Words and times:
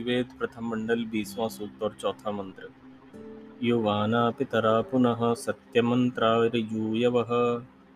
ऋग्वेद 0.00 0.28
प्रथम 0.38 0.68
मंडल 0.68 1.04
बीसवां 1.04 1.48
सूक्त 1.48 1.82
और 1.82 1.96
चौथा 2.00 2.30
मंत्र। 2.30 2.68
युवाना 3.62 4.30
पितरा 4.30 4.80
पुनः 4.82 5.34
सत्यमंत्रा 5.34 6.30
ऋजूयवः 6.44 7.32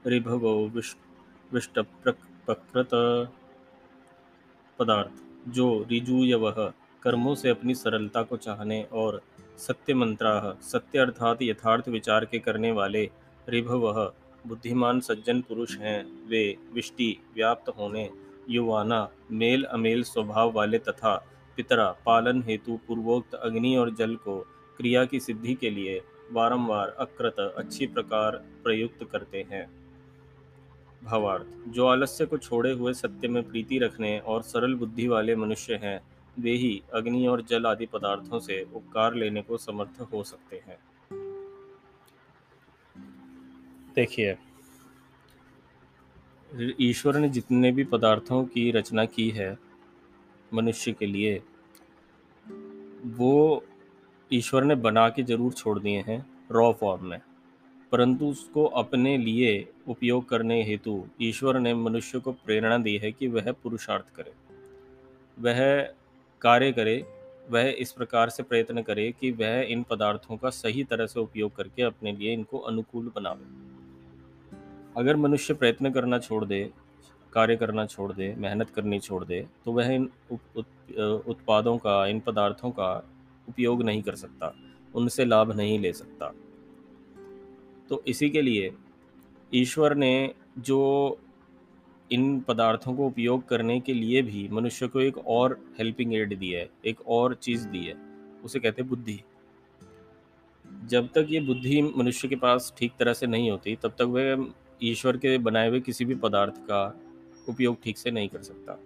ऋभवो 0.06 0.52
विष्ट 0.68 0.98
विष्टप्रकृत 1.54 2.90
पदार्थ, 4.78 5.12
जो 5.48 5.86
ऋजूयवः, 5.92 6.58
कर्मों 7.02 7.34
से 7.34 7.48
अपनी 7.50 7.74
सरलता 7.74 8.22
को 8.22 8.36
चाहने 8.36 8.82
और 8.92 9.20
सत्य 9.58 9.94
मंत्रा 9.94 10.34
सत्य 10.62 10.98
अर्थात 10.98 11.42
यथार्थ 11.42 11.88
विचार 11.88 12.24
के 12.24 12.38
करने 12.38 12.72
वाले 12.72 13.10
ऋभवः 13.48 14.10
बुद्धिमान 14.46 15.00
सज्जन 15.00 15.40
पुरुष 15.40 15.78
हैं, 15.78 16.28
वे 16.28 16.56
विष्टि 16.74 17.16
व्याप्त 17.34 17.68
होने, 17.68 18.10
युवाना 18.50 19.08
मेल 19.30 19.64
अमेल 19.64 20.02
स्वभाव 20.02 20.52
वाले 20.52 20.78
तथा 20.78 21.14
पितरा, 21.56 21.90
पालन 22.06 22.42
हेतु 22.42 22.78
पूर्वोक्त 22.88 23.34
अग्नि 23.34 23.76
और 23.76 23.94
जल 23.94 24.16
को 24.16 24.38
क्रिया 24.76 25.04
की 25.04 25.20
सिद्धि 25.20 25.54
के 25.54 25.70
लिए 25.70 26.00
बारंबार 26.32 26.88
अकृत 26.88 27.40
अच्छी 27.40 27.86
प्रकार 27.86 28.36
प्रयुक्त 28.64 29.08
करते 29.12 29.46
हैं। 29.50 29.66
भावार्थ, 31.04 31.46
जो 31.68 31.86
आलस्य 31.86 32.26
को 32.26 32.38
छोड़े 32.38 32.72
हुए 32.72 32.92
सत्य 32.94 33.28
में 33.28 33.42
प्रीति 33.42 33.78
रखने 33.78 34.18
और 34.18 34.42
सरल 34.42 34.74
बुद्धि 34.74 35.08
वाले 35.08 35.36
मनुष्य 35.36 35.74
हैं, 35.74 36.00
वे 36.38 36.50
ही 36.50 36.82
अग्नि 36.94 37.26
और 37.26 37.42
जल 37.42 37.66
आदि 37.66 37.86
पदार्थों 37.86 38.38
से 38.40 38.62
उपकार 38.74 39.14
लेने 39.14 39.42
को 39.42 39.56
समर्थ 39.56 40.00
हो 40.12 40.22
सकते 40.22 40.62
हैं। 40.66 40.78
देखिए, 43.94 44.36
ईश्वर 46.80 47.16
ने 47.16 47.28
जितने 47.28 47.72
भी 47.72 47.84
पदार्थों 47.84 48.44
की 48.44 48.70
रचना 48.70 49.04
की 49.04 49.28
है 49.30 49.58
मनुष्य 50.54 50.92
के 50.92 51.06
लिए, 51.06 51.42
वो 53.06 53.64
ईश्वर 54.32 54.64
ने 54.64 54.74
बना 54.74 55.08
के 55.08 55.22
ज़रूर 55.22 55.52
छोड़ 55.52 55.78
दिए 55.78 56.00
हैं 56.00 56.26
रॉ 56.52 56.72
फॉर्म 56.72 57.06
में। 57.06 57.20
परंतु 57.92 58.24
उसको 58.24 58.64
अपने 58.64 59.18
लिए 59.18 59.68
उपयोग 59.88 60.28
करने 60.28 60.64
हेतु 60.64 61.08
ईश्वर 61.22 61.58
ने 61.58 61.74
मनुष्य 61.74 62.18
को 62.18 62.32
प्रेरणा 62.32 62.78
दी 62.78 62.96
है 62.96 63.12
कि 63.12 63.26
वह 63.26 63.52
पुरुषार्थ 63.52 64.16
करे। 64.16 64.32
वह 65.38 65.82
कार्य 66.40 66.72
करे, 66.72 67.04
वह 67.50 67.74
इस 67.78 67.92
प्रकार 67.92 68.28
से 68.28 68.42
प्रयत्न 68.42 68.82
करे 68.82 69.14
कि 69.20 69.30
वह 69.30 69.60
इन 69.60 69.82
पदार्थों 69.82 70.36
का 70.36 70.50
सही 70.50 70.84
तरह 70.84 71.06
से 71.06 71.20
उपयोग 71.20 71.56
करके 71.56 71.82
अपने 71.82 72.12
लिए 72.12 72.32
इनको 72.32 72.58
अनुकूल 72.58 73.12
बनावे। 73.16 73.74
अगर 74.96 75.16
मनुष्य 75.16 75.54
प्रयत्न 75.54 75.90
करना 75.90 76.18
छोड़ 76.18 76.44
दे 76.44 76.70
कार्य 77.34 77.56
करना 77.56 77.86
छोड़ 77.86 78.12
दे, 78.12 78.34
मेहनत 78.38 78.70
करनी 78.70 78.98
छोड़ 79.00 79.24
दे 79.24 79.46
तो 79.64 79.72
वह 79.72 79.92
इन 79.92 80.08
उत्पादों 81.26 81.76
का, 81.78 82.06
इन 82.06 82.20
पदार्थों 82.20 82.70
का 82.70 82.92
उपयोग 83.48 83.82
नहीं 83.82 84.02
कर 84.02 84.14
सकता, 84.16 84.54
उनसे 84.94 85.24
लाभ 85.24 85.52
नहीं 85.56 85.78
ले 85.78 85.92
सकता। 85.94 86.32
तो 87.90 88.02
इसी 88.06 88.30
के 88.30 88.42
लिए 88.42 88.72
ईश्वर 89.52 89.94
ने 89.96 90.34
जो 90.60 90.80
इन 92.10 92.40
पदार्थों 92.40 92.94
को 92.94 93.06
उपयोग 93.06 93.46
करने 93.48 93.78
के 93.80 93.94
लिए 93.94 94.22
भी 94.22 94.48
मनुष्य 94.52 94.88
को 94.88 95.00
एक 95.00 95.18
और 95.18 95.58
हेल्पिंग 95.78 96.14
एड 96.14 96.38
दी 96.38 96.50
है, 96.50 96.68
एक 96.86 97.00
और 97.08 97.34
चीज़ 97.36 97.66
दी 97.68 97.84
है, 97.84 97.94
उसे 98.44 98.60
कहते 98.60 98.82
हैं 98.82 98.88
बुद्धि। 98.90 99.20
जब 100.86 101.08
तक 101.14 101.26
ये 101.30 101.40
बुद्धि 101.42 101.80
मनुष्य 101.96 102.28
के 102.28 102.36
पास 102.36 102.72
ठीक 102.78 102.92
तरह 102.98 103.12
से 103.12 103.26
नहीं 103.26 103.50
होती, 103.50 103.76
तब 103.76 103.94
तक 103.98 104.02
वह 104.08 104.46
ईश्वर 104.82 105.16
के 105.16 105.36
बनाए 105.38 105.68
हुए 105.68 105.80
किसी 105.80 106.04
भी 106.04 106.14
पदार्थ 106.16 106.58
का 106.60 106.82
उपयोग 107.48 107.82
ठीक 107.82 107.98
से 107.98 108.10
नहीं 108.10 108.28
कर 108.28 108.42
सकता। 108.42 108.80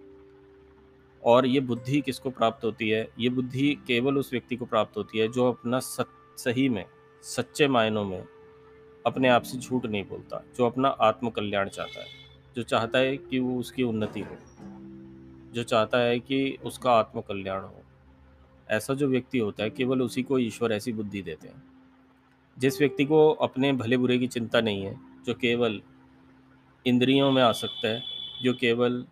और 1.24 1.46
ये 1.46 1.60
बुद्धि 1.60 2.00
किसको 2.00 2.30
प्राप्त 2.30 2.64
होती 2.64 2.88
है? 2.88 3.08
ये 3.18 3.28
बुद्धि 3.28 3.78
केवल 3.86 4.18
उस 4.18 4.32
व्यक्ति 4.32 4.56
को 4.56 4.64
प्राप्त 4.64 4.96
होती 4.96 5.18
है 5.18 5.28
जो 5.28 5.48
अपना 5.52 5.80
सत, 5.80 6.06
सही 6.36 6.68
में, 6.68 6.84
सच्चे 7.22 7.68
मायनों 7.68 8.04
में 8.04 8.24
अपने 9.06 9.28
आप 9.28 9.42
से 9.42 9.58
झूठ 9.58 9.86
नहीं 9.86 10.04
बोलता, 10.04 10.44
जो 10.56 10.66
अपना 10.66 10.88
आत्मकल्याण 10.88 11.68
चाहता 11.68 12.00
है, 12.00 12.06
जो 12.56 12.62
चाहता 12.62 12.98
है 12.98 13.16
कि 13.16 13.38
वो 13.38 13.58
उसकी 13.58 13.82
उन्नति 13.82 14.20
हो, 14.20 14.36
जो 15.52 15.62
चाहता 15.62 15.98
है 15.98 16.20
कि 16.20 16.58
उसका 16.64 16.92
आत्मकल्याण 16.92 17.62
हो। 17.62 17.82
ऐसा 18.70 18.94
जो 18.94 19.08
व्यक्ति 19.08 19.38
होता 19.38 19.64
है, 19.64 19.70
केवल 19.70 20.02
उसी 20.02 20.22
को 20.22 20.38
ईश्वर 20.38 20.72
ऐसी 20.72 20.92
बुद्धि 20.92 21.22
देते 21.22 21.48
हैं। 21.48 21.62
जिस 22.58 22.78
व्यक्ति 22.78 23.04
को 23.04 23.30
अपने 23.30 23.72
भले 23.72 23.96
बुरे 23.96 24.18
की 24.18 24.28
चिंता 24.28 24.60
नहीं 24.60 24.82
है, 24.82 25.00
जो 25.26 25.34
केवल 25.34 25.82
इंद्रियों 26.86 27.32
में 27.32 27.42
आ 27.42 27.52
सकता 27.52 27.88
है 27.88 28.17
जो 28.42 28.54
केवल 28.54 29.04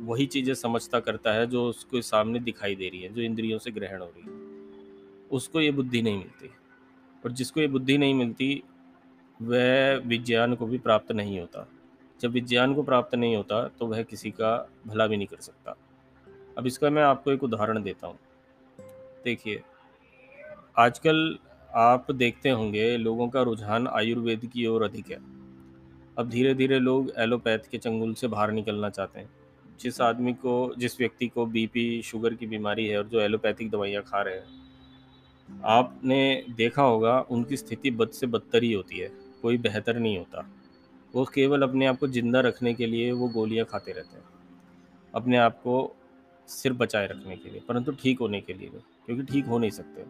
वही 0.00 0.26
चीज़ें 0.26 0.54
समझता 0.54 1.00
करता 1.00 1.32
है 1.32 1.46
जो 1.46 1.68
उसके 1.68 2.02
सामने 2.02 2.40
दिखाई 2.40 2.74
दे 2.74 2.88
रही 2.88 3.02
है, 3.02 3.08
जो 3.08 3.22
इंद्रियों 3.22 3.58
से 3.58 3.70
ग्रहण 3.70 4.00
हो 4.00 4.06
रही 4.06 4.22
है। 4.22 4.38
उसको 5.30 5.60
ये 5.60 5.70
बुद्धि 5.70 6.02
नहीं 6.02 6.18
मिलती। 6.18 6.50
और 7.24 7.32
जिसको 7.32 7.60
ये 7.60 7.66
बुद्धि 7.66 7.98
नहीं 7.98 8.14
मिलती, 8.14 8.62
वह 9.42 9.96
विज्ञान 9.96 10.54
को 10.54 10.66
भी 10.66 10.78
प्राप्त 10.78 11.12
नहीं 11.12 11.40
होता। 11.40 11.68
जब 12.20 12.30
विज्ञान 12.30 12.74
को 12.74 12.82
प्राप्त 12.82 13.14
नहीं 13.14 13.36
होता 13.36 13.68
तो 13.68 13.86
वह 13.86 14.02
किसी 14.02 14.30
का 14.30 14.70
भला 14.86 15.06
भी 15.06 15.16
नहीं 15.16 15.26
कर 15.26 15.36
सकता। 15.36 15.76
अब 16.58 16.66
इसका 16.66 16.90
मैं 16.90 17.02
आपको 17.02 17.32
एक 17.32 17.42
उदाहरण 17.42 17.82
देता 17.82 18.06
हूँ। 18.06 18.18
देखिए, 19.24 19.62
आजकल 20.78 21.38
आप 21.74 22.10
देखते 22.10 22.50
होंगे, 22.50 22.96
लोगों 22.96 23.28
का 23.28 23.42
रुझान 23.42 23.86
आयुर्वेद 23.86 24.46
की 24.46 24.66
ओर 24.66 24.82
अधिक 24.82 25.10
है। 25.10 25.37
अब 26.18 26.28
धीरे 26.30 26.54
धीरे 26.54 26.78
लोग 26.78 27.12
एलोपैथ 27.18 27.58
के 27.70 27.78
चंगुल 27.78 28.14
से 28.14 28.28
बाहर 28.28 28.52
निकलना 28.52 28.88
चाहते 28.90 29.20
हैं। 29.20 29.30
जिस 29.80 30.00
आदमी 30.00 30.32
को, 30.32 30.74
जिस 30.78 30.98
व्यक्ति 31.00 31.26
को 31.26 31.44
बीपी 31.46 32.02
शुगर 32.02 32.34
की 32.34 32.46
बीमारी 32.46 32.86
है 32.86 32.98
और 32.98 33.06
जो 33.08 33.20
एलोपैथिक 33.20 33.70
दवाइयाँ 33.70 34.02
खा 34.02 34.22
रहे 34.22 34.34
हैं। 34.34 35.62
आपने 35.66 36.44
देखा 36.56 36.82
होगा, 36.82 37.20
उनकी 37.20 37.56
स्थिति 37.56 37.90
बद 37.90 38.10
से 38.10 38.26
बदतर 38.26 38.62
ही 38.62 38.72
होती 38.72 38.98
है, 38.98 39.10
कोई 39.42 39.58
बेहतर 39.58 39.98
नहीं 39.98 40.18
होता। 40.18 40.46
वो 41.14 41.24
केवल 41.24 41.62
अपने 41.62 41.86
आप 41.86 41.98
को 41.98 42.08
ज़िंदा 42.08 42.40
रखने 42.40 42.74
के 42.74 42.86
लिए 42.86 43.12
वो 43.12 43.28
गोलियाँ 43.28 43.66
खाते 43.66 43.92
रहते 43.92 44.16
हैं। 44.16 44.24
अपने 45.14 45.36
आप 45.36 45.60
को 45.62 45.94
सिर 46.48 46.72
बचाए 46.72 47.06
रखने 47.06 47.36
के 47.36 47.50
लिए, 47.50 47.60
परंतु 47.60 47.92
ठीक 47.92 48.20
होने 48.20 48.40
के 48.40 48.54
लिए 48.54 48.70
क्योंकि 49.06 49.22
ठीक 49.22 49.46
हो 49.46 49.58
नहीं 49.58 49.70
सकते। 49.70 50.04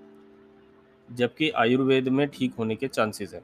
जबकि 1.08 1.50
आयुर्वेद 1.50 2.08
में 2.08 2.26
ठीक 2.28 2.54
होने 2.54 2.76
के 2.76 2.88
चांसेस 2.88 3.34
हैं। 3.34 3.42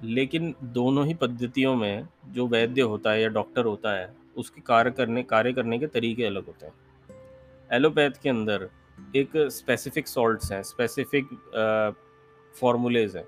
लेकिन 0.00 0.54
दोनों 0.64 1.06
ही 1.06 1.14
पद्धतियों 1.14 1.74
में 1.76 2.06
जो 2.32 2.46
वैद्य 2.46 2.82
होता 2.82 3.10
है 3.10 3.22
या 3.22 3.28
डॉक्टर 3.28 3.64
होता 3.64 3.94
है, 3.94 4.12
उसके 4.36 4.60
कार्य 4.60 4.90
करने 4.90 5.22
कार्य 5.24 5.52
करने 5.52 5.78
के 5.78 5.86
तरीके 5.86 6.24
अलग 6.24 6.46
होते 6.46 6.66
हैं। 6.66 6.72
एलोपैथ 7.70 8.22
के 8.22 8.28
अंदर 8.28 8.68
एक 9.16 9.36
स्पेसिफिक 9.52 10.08
सॉल्ट्स 10.08 10.52
हैं 10.52 10.62
स्पेसिफिक 10.64 11.28
फॉर्मूलेज 12.54 13.16
हैं। 13.16 13.24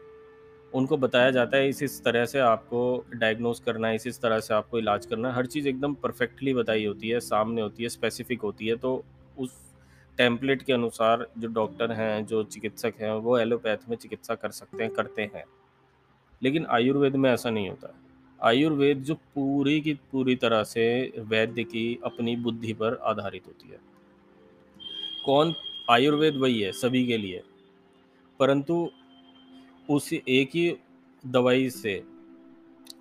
उनको 0.72 0.96
बताया 0.96 1.30
जाता 1.30 1.56
है 1.56 1.68
इस 1.68 1.82
इस 1.82 2.02
तरह 2.04 2.24
से 2.24 2.38
आपको 2.38 2.80
डायग्नोस 3.14 3.60
करना 3.60 3.88
है 3.88 3.94
इस 3.94 4.06
इस 4.06 4.20
तरह 4.22 4.40
से 4.40 4.54
आपको 4.54 4.78
इलाज 4.78 5.06
करना 5.06 5.28
है 5.28 5.34
हर 5.34 5.46
चीज़ 5.46 5.68
एकदम 5.68 5.94
परफेक्टली 5.94 6.54
बताई 6.54 6.84
होती 6.84 7.08
है, 7.08 7.20
सामने 7.20 7.62
होती 7.62 7.82
है 7.82 7.88
स्पेसिफिक 7.88 8.42
होती 8.42 8.66
है 8.66 8.76
तो 8.76 9.02
उस 9.38 9.58
टेम्पलेट 10.18 10.62
के 10.62 10.72
अनुसार 10.72 11.26
जो 11.38 11.48
डॉक्टर 11.48 11.92
हैं, 11.92 12.26
जो 12.26 12.42
चिकित्सक 12.44 12.94
हैं, 13.00 13.12
वो 13.12 13.38
एलोपैथ 13.38 13.88
में 13.88 13.96
चिकित्सा 13.96 14.34
कर 14.34 14.50
सकते 14.50 14.82
हैं, 14.82 14.92
करते 14.92 15.30
हैं। 15.34 15.44
लेकिन 16.42 16.66
आयुर्वेद 16.66 17.16
में 17.16 17.30
ऐसा 17.30 17.50
नहीं 17.50 17.68
होता। 17.68 17.94
आयुर्वेद 18.42 18.98
जो 18.98 19.14
पूरी 19.14 19.80
की 19.80 19.94
पूरी 19.94 20.36
तरह 20.36 20.64
से 20.64 21.12
वैद्य 21.18 21.64
की 21.64 21.98
अपनी 22.04 22.36
बुद्धि 22.36 22.72
पर 22.72 22.94
आधारित 22.94 23.46
होती 23.46 23.68
है। 23.68 23.78
कौन? 25.24 25.54
आयुर्वेद 25.90 26.36
वही 26.36 26.60
है, 26.60 26.72
सभी 26.72 27.06
के 27.06 27.18
लिए। 27.18 27.42
परंतु 28.38 28.90
उस 29.90 30.12
एक 30.12 30.50
ही 30.54 30.76
दवाई 31.26 31.70
से 31.70 32.02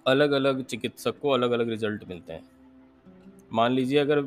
अलग 0.08 0.32
अलग 0.32 0.64
चिकित्सक 0.66 1.20
को 1.20 1.30
अलग 1.30 1.52
अलग 1.52 1.70
रिज़ल्ट 1.70 2.04
मिलते 2.08 2.34
हैं। 2.34 2.50
मान 3.54 3.72
लीजिए 3.72 4.00
अगर 4.00 4.22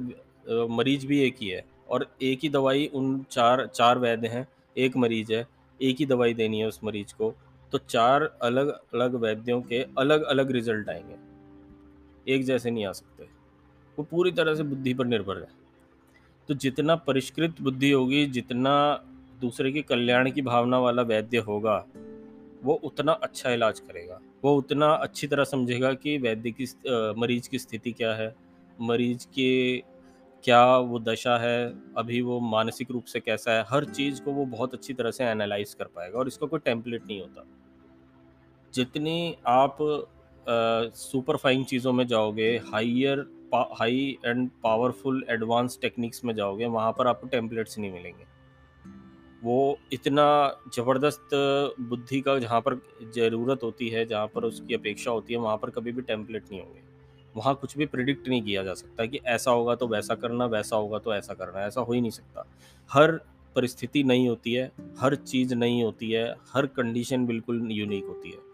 मरीज़ 0.70 1.06
भी 1.06 1.20
एक 1.20 1.36
ही 1.40 1.48
है 1.48 1.64
और 1.88 2.16
एक 2.22 2.38
ही 2.42 2.48
दवाई 2.48 2.90
उन 2.94 3.22
चार 3.30 3.66
चार 3.66 3.98
वैद्य 3.98 4.28
हैं, 4.28 4.48
एक 4.76 4.96
मरीज़ 4.96 5.32
है, 5.32 5.48
एक 5.82 5.96
ही 5.96 6.06
दवाई 6.06 6.34
देनी 6.34 6.60
है 6.60 6.66
उस 6.66 6.80
मरीज़ 6.84 7.14
को 7.14 7.34
तो 7.72 7.78
चार 7.78 8.22
अलग 8.42 8.68
अलग 8.68 9.14
वैद्यों 9.14 9.62
के 9.62 9.86
अलग 9.98 10.22
अलग 10.22 10.50
रिज़ल्ट 10.50 10.88
आएँगे। 10.88 11.14
एक 12.34 12.44
जैसे 12.44 12.70
नहीं 12.70 12.86
आ 12.86 12.92
सकते। 12.92 13.24
वो 13.98 14.02
पूरी 14.02 14.32
तरह 14.32 14.54
से 14.54 14.62
बुद्धि 14.62 14.94
पर 14.94 15.06
निर्भर 15.06 15.36
है। 15.36 15.48
तो 16.48 16.54
जितना 16.54 16.96
परिष्कृत 16.96 17.60
बुद्धि 17.60 17.90
होगी, 17.90 18.26
जितना 18.26 19.04
दूसरे 19.40 19.72
के 19.72 19.82
कल्याण 19.82 20.30
की 20.30 20.42
भावना 20.42 20.78
वाला 20.78 21.02
वैद्य 21.02 21.38
होगा, 21.38 21.84
वो 22.62 22.74
उतना 22.74 23.12
अच्छा 23.12 23.50
इलाज 23.50 23.80
करेगा। 23.80 24.20
वो 24.44 24.56
उतना 24.56 24.86
अच्छी 24.86 25.26
तरह 25.26 25.44
समझेगा 25.44 25.92
कि 25.94 26.18
वैद्य 26.18 26.50
की 26.50 26.64
मरीज़ 27.20 27.48
की 27.48 27.58
स्थिति 27.58 27.92
क्या 27.92 28.14
है, 28.14 28.34
मरीज़ 28.80 29.26
के 29.26 29.78
क्या 30.44 30.76
वो 30.76 30.98
दशा 30.98 31.38
है, 31.38 31.74
अभी 31.96 32.20
वो 32.20 32.40
मानसिक 32.40 32.90
रूप 32.90 33.04
से 33.04 33.20
कैसा 33.20 33.52
है, 33.52 33.64
हर 33.68 33.84
चीज़ 33.84 34.22
को 34.22 34.32
वो 34.32 34.44
बहुत 34.44 34.74
अच्छी 34.74 34.94
तरह 34.94 35.10
से 35.10 35.24
एनालाइज 35.24 35.74
कर 35.74 35.84
पाएगा 35.84 36.18
और 36.18 36.28
इसका 36.28 36.46
कोई 36.46 36.60
टेम्पलेट 36.60 37.06
नहीं 37.06 37.20
होता। 37.20 37.44
जितनी 38.74 39.36
आप 39.46 39.76
सुपर 40.96 41.36
फाइन 41.36 41.64
चीज़ों 41.64 41.92
में 41.92 42.06
जाओगे 42.06 42.50
higher 42.72 43.26
high 43.54 44.18
and 44.26 44.48
powerful 44.62 45.24
advance 45.30 45.78
techniques 45.82 46.24
में 46.24 46.34
जाओगे, 46.34 46.66
वहाँ 46.66 46.92
पर 46.92 47.06
आपको 47.06 47.26
टेम्पलेट्स 47.26 47.78
नहीं 47.78 47.92
मिलेंगे। 47.92 48.24
वो 49.42 49.78
इतना 49.92 50.24
ज़बरदस्त 50.74 51.30
बुद्धि 51.80 52.20
का 52.20 52.38
जहाँ 52.38 52.60
पर 52.60 52.74
ज़रूरत 53.14 53.62
होती 53.62 53.88
है, 53.88 54.04
जहाँ 54.06 54.26
पर 54.26 54.44
उसकी 54.44 54.74
अपेक्षा 54.74 55.10
होती 55.10 55.34
है, 55.34 55.40
वहाँ 55.40 55.56
पर 55.56 55.70
कभी 55.70 55.92
भी 55.92 56.02
टेम्पलेट 56.02 56.44
नहीं 56.50 56.60
होंगे। 56.60 56.80
वहाँ 57.34 57.54
कुछ 57.54 57.76
भी 57.78 57.86
प्रिडिक्ट 57.86 58.28
नहीं 58.28 58.42
किया 58.42 58.62
जा 58.62 58.74
सकता 58.74 59.06
कि 59.06 59.20
ऐसा 59.26 59.50
होगा 59.50 59.74
तो 59.74 59.86
वैसा 59.88 60.14
करना, 60.14 60.46
वैसा 60.46 60.76
होगा 60.76 60.98
तो 60.98 61.14
ऐसा 61.14 61.34
करना, 61.34 61.66
ऐसा 61.66 61.80
हो 61.80 61.92
ही 61.92 62.00
नहीं 62.00 62.10
सकता। 62.10 62.46
हर 62.90 63.12
परिस्थिति 63.56 64.02
नहीं 64.02 64.28
होती 64.28 64.52
है, 64.52 64.70
हर 64.98 65.14
चीज़ 65.14 65.54
नहीं 65.54 65.82
होती 65.84 66.10
है, 66.10 66.24
हर 66.52 66.66
कंडीशन 66.66 67.26
बिल्कुल 67.26 67.68
यूनिक 67.72 68.04
होती 68.04 68.30
है। 68.30 68.51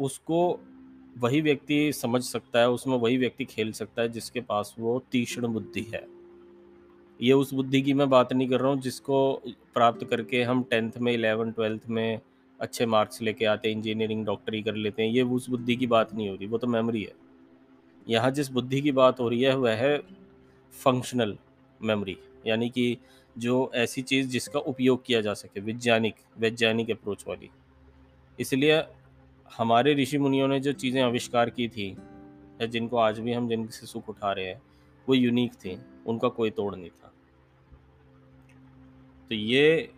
उसको 0.00 0.60
वही 1.18 1.40
व्यक्ति 1.40 1.92
समझ 1.92 2.22
सकता 2.22 2.58
है, 2.58 2.70
उसमें 2.70 2.96
वही 2.98 3.16
व्यक्ति 3.16 3.44
खेल 3.44 3.72
सकता 3.72 4.02
है 4.02 4.08
जिसके 4.08 4.40
पास 4.40 4.74
वो 4.78 4.98
तीक्ष्ण 5.12 5.46
बुद्धि 5.46 5.86
है। 5.94 6.06
ये 7.20 7.32
उस 7.32 7.52
बुद्धि 7.54 7.82
की 7.82 7.92
मैं 7.94 8.08
बात 8.10 8.32
नहीं 8.32 8.48
कर 8.48 8.60
रहा 8.60 8.70
हूँ, 8.72 8.80
जिसको 8.80 9.42
प्राप्त 9.74 10.04
करके 10.04 10.42
हम 10.42 10.62
टेंथ 10.62 10.92
में 10.98 11.12
इलेवन 11.12 11.50
ट्वेल्थ 11.52 11.88
में 11.88 12.20
अच्छे 12.60 12.86
मार्क्स 12.86 13.22
लेके 13.22 13.44
आते 13.44 13.68
हैं, 13.68 13.76
इंजीनियरिंग, 13.76 14.24
डॉक्टरी 14.26 14.62
कर 14.62 14.74
लेते 14.74 15.02
हैं, 15.02 15.10
ये 15.10 15.22
उस 15.22 15.48
बुद्धि 15.50 15.76
की 15.76 15.86
बात 15.86 16.14
नहीं 16.14 16.28
हो 16.28 16.34
रही, 16.34 16.46
वो 16.46 16.58
तो 16.58 16.66
मेमोरी 16.66 17.02
है। 17.02 17.12
यहाँ 18.08 18.30
जिस 18.30 18.50
बुद्धि 18.50 18.80
की 18.80 18.92
बात 18.92 19.20
हो 19.20 19.28
रही 19.28 19.42
है, 19.42 19.56
वह 19.56 19.74
है 19.74 19.96
फंक्शनल 20.74 21.36
मेमोरी 21.80 22.16
यानी 22.46 22.68
कि 22.68 22.96
जो 23.38 23.70
ऐसी 23.74 24.02
चीज़ 24.02 24.28
जिसका 24.28 24.60
उपयोग 24.60 25.04
किया 25.04 25.20
जा 25.20 25.34
सके, 25.34 25.60
वैज्ञानिक 25.60 26.14
वैज्ञानिक 26.38 26.90
अप्रोच 26.90 27.24
वाली। 27.28 27.50
इसलिए 28.38 28.82
हमारे 29.50 29.94
ऋषि 29.94 30.18
मुनियों 30.18 30.48
ने 30.48 30.58
जो 30.60 30.72
चीज़ें 30.72 31.00
आविष्कार 31.02 31.50
की 31.50 31.68
थी, 31.68 31.88
या 32.60 32.66
जिनको 32.66 32.96
आज 32.96 33.18
भी 33.20 33.32
हम 33.32 33.48
जिनसे 33.48 33.86
सुख 33.86 34.08
उठा 34.08 34.32
रहे 34.32 34.46
हैं, 34.46 34.60
वो 35.08 35.14
यूनिक 35.14 35.54
थी, 35.54 35.76
उनका 36.06 36.28
कोई 36.28 36.50
तोड़ 36.50 36.74
नहीं 36.76 36.90
था। 36.90 37.12
तो 39.30 39.34
ये 39.34 39.90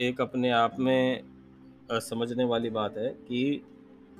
एक 0.00 0.20
अपने 0.20 0.50
आप 0.50 0.76
में 0.78 1.22
समझने 1.90 2.44
वाली 2.44 2.70
बात 2.70 2.96
है 2.98 3.08
कि 3.08 3.62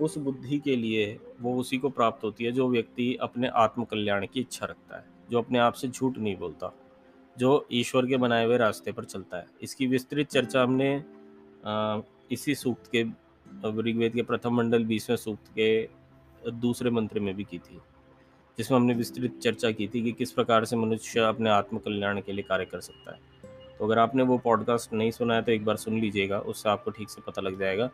उस 0.00 0.17
बुद्धि 0.19 0.59
के 0.59 0.77
लिए 0.77 1.19
वो 1.41 1.55
उसी 1.56 1.79
को 1.79 1.88
प्राप्त 1.91 2.25
होती 2.25 2.44
है 2.44 2.53
जो 2.53 2.69
व्यक्ति 2.69 3.15
अपने 3.23 3.49
आत्म 3.56 3.85
कल्याण 3.85 4.27
की 4.27 4.41
इच्छा 4.41 4.67
रखता 4.67 4.97
है, 4.97 5.05
जो 5.31 5.38
अपने 5.38 5.59
आप 5.59 5.75
से 5.75 5.88
झूठ 5.88 6.19
नहीं 6.19 6.37
बोलता, 6.37 6.73
जो 7.37 7.67
ईश्वर 7.73 8.06
के 8.06 8.17
बनाए 8.17 8.44
हुए 8.44 8.56
रास्ते 8.56 8.93
पर 8.93 9.05
चलता 9.05 9.37
है। 9.37 9.47
इसकी 9.62 9.87
विस्तृत 9.87 10.29
चर्चा 10.29 10.62
हमने 10.62 11.05
इसी 12.31 12.55
सूक्त 12.55 12.91
के 12.93 13.05
ऋग्वेद 13.64 14.12
के 14.12 14.23
प्रथम 14.23 14.55
मंडल 14.55 14.85
बीसवें 14.85 15.17
सूक्त 15.17 15.50
के 15.58 16.50
दूसरे 16.53 16.91
मंत्र 16.91 17.20
में 17.20 17.35
भी 17.37 17.44
की 17.44 17.58
थी, 17.58 17.79
जिसमें 18.58 18.79
हमने 18.79 18.94
विस्तृत 18.94 19.38
चर्चा 19.43 19.70
की 19.70 19.87
थी 19.88 20.03
कि 20.03 20.12
किस 20.12 20.32
प्रकार 20.32 20.64
से 20.64 20.76
मनुष्य 20.76 21.20
अपने 21.20 21.50
आत्म 21.50 21.79
कल्याण 21.79 22.20
के 22.20 22.32
लिए 22.32 22.44
कार्य 22.49 22.64
कर 22.64 22.81
सकता 22.81 23.12
है। 23.12 23.20
तो 23.79 23.85
अगर 23.85 23.99
आपने 23.99 24.23
वो 24.23 24.38
पॉडकास्ट 24.38 24.93
नहीं 24.93 25.11
सुना 25.11 25.35
है 25.35 25.43
तो 25.43 25.53
एक 25.53 25.64
बार 25.64 25.76
सुन 25.76 26.00
लीजिएगा, 26.00 26.38
उससे 26.38 26.69
आपको 26.69 26.91
ठीक 26.91 27.11
से 27.11 27.23
पता 27.26 27.43
लग 27.43 27.58
जाएगा। 27.58 27.91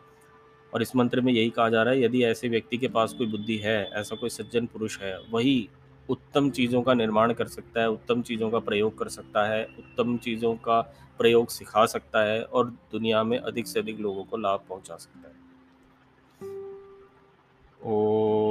और 0.72 0.82
इस 0.82 0.94
मंत्र 0.96 1.20
में 1.20 1.32
यही 1.32 1.50
कहा 1.50 1.68
जा 1.68 1.82
रहा 1.82 1.94
है, 1.94 2.02
यदि 2.02 2.24
ऐसे 2.24 2.48
व्यक्ति 2.48 2.78
के 2.78 2.88
पास 2.88 3.12
कोई 3.12 3.26
बुद्धि 3.26 3.56
है, 3.56 3.90
ऐसा 3.90 4.16
कोई 4.16 4.30
सज्जन 4.30 4.66
पुरुष 4.66 5.00
है, 5.00 5.18
वही 5.30 5.68
उत्तम 6.08 6.50
चीज़ों 6.50 6.82
का 6.82 6.94
निर्माण 6.94 7.32
कर 7.32 7.46
सकता 7.46 7.80
है, 7.80 7.90
उत्तम 7.90 8.22
चीज़ों 8.22 8.50
का 8.50 8.58
प्रयोग 8.58 8.96
कर 8.98 9.08
सकता 9.08 9.46
है, 9.46 9.64
उत्तम 9.78 10.16
चीज़ों 10.16 10.54
का 10.56 10.80
प्रयोग 11.20 11.48
सिखा 11.48 11.84
सकता 11.86 12.22
है 12.22 12.42
और 12.42 12.70
दुनिया 12.92 13.22
में 13.24 13.38
अधिक 13.38 13.66
से 13.66 13.80
अधिक 13.80 14.00
लोगों 14.00 14.24
को 14.24 14.36
लाभ 14.36 14.64
पहुँचा 14.68 14.96
सकता 14.96 15.28
है। 15.28 15.34
Oh. 17.84 18.41